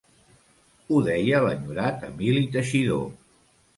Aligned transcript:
Ho 0.93 1.01
deia 1.09 1.41
l'enyorat 1.47 2.07
Emili 2.09 2.43
Teixidor. 2.57 3.05